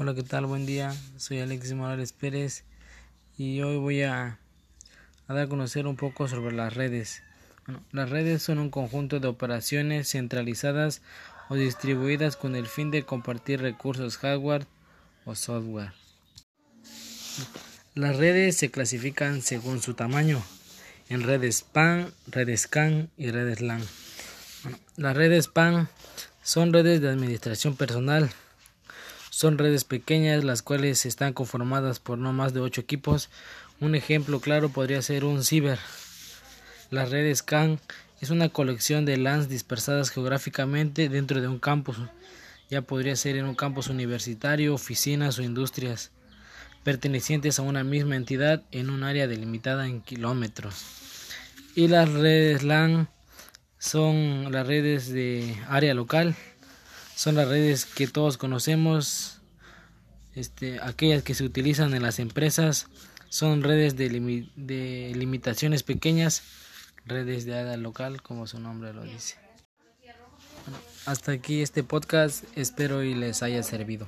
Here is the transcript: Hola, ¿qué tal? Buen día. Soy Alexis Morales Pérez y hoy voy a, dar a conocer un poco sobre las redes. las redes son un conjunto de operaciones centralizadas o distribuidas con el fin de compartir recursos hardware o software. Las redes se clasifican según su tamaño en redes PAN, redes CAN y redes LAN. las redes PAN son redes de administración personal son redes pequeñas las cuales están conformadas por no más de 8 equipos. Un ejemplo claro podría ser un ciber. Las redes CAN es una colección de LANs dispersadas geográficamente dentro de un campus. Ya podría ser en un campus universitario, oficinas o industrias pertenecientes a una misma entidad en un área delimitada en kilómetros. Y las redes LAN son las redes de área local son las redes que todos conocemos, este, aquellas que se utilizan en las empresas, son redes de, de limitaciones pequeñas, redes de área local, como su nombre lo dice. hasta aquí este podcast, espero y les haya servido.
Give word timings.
Hola, 0.00 0.14
¿qué 0.14 0.22
tal? 0.22 0.46
Buen 0.46 0.64
día. 0.64 0.94
Soy 1.16 1.40
Alexis 1.40 1.74
Morales 1.74 2.12
Pérez 2.12 2.62
y 3.36 3.62
hoy 3.62 3.78
voy 3.78 4.02
a, 4.02 4.38
dar 5.26 5.38
a 5.38 5.48
conocer 5.48 5.88
un 5.88 5.96
poco 5.96 6.28
sobre 6.28 6.54
las 6.54 6.74
redes. 6.74 7.24
las 7.90 8.08
redes 8.08 8.40
son 8.40 8.60
un 8.60 8.70
conjunto 8.70 9.18
de 9.18 9.26
operaciones 9.26 10.10
centralizadas 10.10 11.02
o 11.48 11.56
distribuidas 11.56 12.36
con 12.36 12.54
el 12.54 12.68
fin 12.68 12.92
de 12.92 13.02
compartir 13.02 13.60
recursos 13.60 14.18
hardware 14.18 14.68
o 15.24 15.34
software. 15.34 15.92
Las 17.96 18.14
redes 18.18 18.56
se 18.56 18.70
clasifican 18.70 19.42
según 19.42 19.82
su 19.82 19.94
tamaño 19.94 20.40
en 21.08 21.24
redes 21.24 21.62
PAN, 21.62 22.14
redes 22.28 22.68
CAN 22.68 23.10
y 23.16 23.32
redes 23.32 23.60
LAN. 23.60 23.82
las 24.96 25.16
redes 25.16 25.48
PAN 25.48 25.88
son 26.44 26.72
redes 26.72 27.00
de 27.00 27.08
administración 27.08 27.74
personal 27.74 28.30
son 29.38 29.56
redes 29.56 29.84
pequeñas 29.84 30.42
las 30.42 30.62
cuales 30.62 31.06
están 31.06 31.32
conformadas 31.32 32.00
por 32.00 32.18
no 32.18 32.32
más 32.32 32.54
de 32.54 32.58
8 32.58 32.80
equipos. 32.80 33.30
Un 33.78 33.94
ejemplo 33.94 34.40
claro 34.40 34.68
podría 34.68 35.00
ser 35.00 35.24
un 35.24 35.44
ciber. 35.44 35.78
Las 36.90 37.10
redes 37.10 37.44
CAN 37.44 37.78
es 38.20 38.30
una 38.30 38.48
colección 38.48 39.04
de 39.04 39.16
LANs 39.16 39.48
dispersadas 39.48 40.10
geográficamente 40.10 41.08
dentro 41.08 41.40
de 41.40 41.46
un 41.46 41.60
campus. 41.60 41.98
Ya 42.68 42.82
podría 42.82 43.14
ser 43.14 43.36
en 43.36 43.44
un 43.44 43.54
campus 43.54 43.86
universitario, 43.86 44.74
oficinas 44.74 45.38
o 45.38 45.42
industrias 45.42 46.10
pertenecientes 46.82 47.60
a 47.60 47.62
una 47.62 47.84
misma 47.84 48.16
entidad 48.16 48.64
en 48.72 48.90
un 48.90 49.04
área 49.04 49.28
delimitada 49.28 49.86
en 49.86 50.00
kilómetros. 50.00 50.84
Y 51.76 51.86
las 51.86 52.10
redes 52.12 52.64
LAN 52.64 53.08
son 53.78 54.50
las 54.50 54.66
redes 54.66 55.10
de 55.10 55.54
área 55.68 55.94
local 55.94 56.34
son 57.18 57.34
las 57.34 57.48
redes 57.48 57.84
que 57.84 58.06
todos 58.06 58.38
conocemos, 58.38 59.40
este, 60.36 60.78
aquellas 60.80 61.24
que 61.24 61.34
se 61.34 61.42
utilizan 61.42 61.92
en 61.94 62.04
las 62.04 62.20
empresas, 62.20 62.86
son 63.28 63.64
redes 63.64 63.96
de, 63.96 64.08
de 64.54 65.12
limitaciones 65.16 65.82
pequeñas, 65.82 66.44
redes 67.06 67.44
de 67.44 67.58
área 67.58 67.76
local, 67.76 68.22
como 68.22 68.46
su 68.46 68.60
nombre 68.60 68.92
lo 68.92 69.02
dice. 69.02 69.34
hasta 71.06 71.32
aquí 71.32 71.60
este 71.60 71.82
podcast, 71.82 72.44
espero 72.54 73.02
y 73.02 73.14
les 73.14 73.42
haya 73.42 73.64
servido. 73.64 74.06